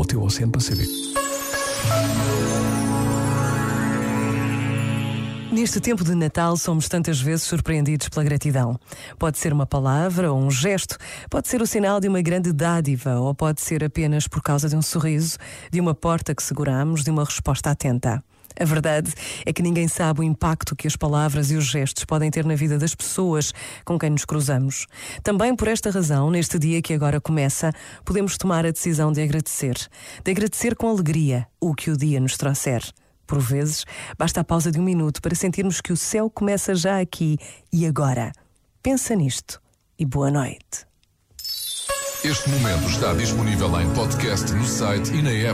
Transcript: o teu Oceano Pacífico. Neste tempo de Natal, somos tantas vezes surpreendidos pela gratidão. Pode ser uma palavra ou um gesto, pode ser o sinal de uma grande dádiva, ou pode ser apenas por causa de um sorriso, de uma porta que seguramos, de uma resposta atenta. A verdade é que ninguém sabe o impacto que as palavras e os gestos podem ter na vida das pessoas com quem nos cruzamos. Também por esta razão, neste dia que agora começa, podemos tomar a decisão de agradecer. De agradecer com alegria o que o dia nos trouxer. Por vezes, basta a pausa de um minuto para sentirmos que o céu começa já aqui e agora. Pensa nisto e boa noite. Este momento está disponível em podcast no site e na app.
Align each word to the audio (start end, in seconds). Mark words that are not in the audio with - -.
o 0.00 0.04
teu 0.04 0.22
Oceano 0.22 0.50
Pacífico. 0.50 0.90
Neste 5.52 5.78
tempo 5.78 6.02
de 6.02 6.14
Natal, 6.14 6.56
somos 6.56 6.88
tantas 6.88 7.20
vezes 7.20 7.42
surpreendidos 7.42 8.08
pela 8.08 8.24
gratidão. 8.24 8.80
Pode 9.18 9.36
ser 9.36 9.52
uma 9.52 9.66
palavra 9.66 10.32
ou 10.32 10.40
um 10.40 10.50
gesto, 10.50 10.96
pode 11.28 11.48
ser 11.48 11.60
o 11.60 11.66
sinal 11.66 12.00
de 12.00 12.08
uma 12.08 12.22
grande 12.22 12.50
dádiva, 12.50 13.16
ou 13.16 13.34
pode 13.34 13.60
ser 13.60 13.84
apenas 13.84 14.26
por 14.26 14.42
causa 14.42 14.70
de 14.70 14.76
um 14.76 14.80
sorriso, 14.80 15.36
de 15.70 15.80
uma 15.80 15.94
porta 15.94 16.34
que 16.34 16.42
seguramos, 16.42 17.04
de 17.04 17.10
uma 17.10 17.24
resposta 17.24 17.70
atenta. 17.70 18.24
A 18.60 18.64
verdade 18.66 19.14
é 19.46 19.54
que 19.54 19.62
ninguém 19.62 19.88
sabe 19.88 20.20
o 20.20 20.22
impacto 20.22 20.76
que 20.76 20.86
as 20.86 20.94
palavras 20.94 21.50
e 21.50 21.56
os 21.56 21.64
gestos 21.64 22.04
podem 22.04 22.30
ter 22.30 22.44
na 22.44 22.54
vida 22.54 22.76
das 22.76 22.94
pessoas 22.94 23.54
com 23.86 23.98
quem 23.98 24.10
nos 24.10 24.26
cruzamos. 24.26 24.86
Também 25.22 25.56
por 25.56 25.66
esta 25.66 25.90
razão, 25.90 26.30
neste 26.30 26.58
dia 26.58 26.82
que 26.82 26.92
agora 26.92 27.22
começa, 27.22 27.72
podemos 28.04 28.36
tomar 28.36 28.66
a 28.66 28.70
decisão 28.70 29.12
de 29.12 29.22
agradecer. 29.22 29.76
De 30.22 30.30
agradecer 30.30 30.76
com 30.76 30.90
alegria 30.90 31.46
o 31.58 31.74
que 31.74 31.90
o 31.90 31.96
dia 31.96 32.20
nos 32.20 32.36
trouxer. 32.36 32.82
Por 33.26 33.40
vezes, 33.40 33.86
basta 34.18 34.42
a 34.42 34.44
pausa 34.44 34.70
de 34.70 34.78
um 34.78 34.82
minuto 34.82 35.22
para 35.22 35.34
sentirmos 35.34 35.80
que 35.80 35.94
o 35.94 35.96
céu 35.96 36.28
começa 36.28 36.74
já 36.74 37.00
aqui 37.00 37.38
e 37.72 37.86
agora. 37.86 38.30
Pensa 38.82 39.16
nisto 39.16 39.58
e 39.98 40.04
boa 40.04 40.30
noite. 40.30 40.84
Este 42.22 42.50
momento 42.50 42.86
está 42.90 43.14
disponível 43.14 43.80
em 43.80 43.88
podcast 43.94 44.52
no 44.52 44.66
site 44.66 45.10
e 45.14 45.22
na 45.22 45.30
app. 45.30 45.48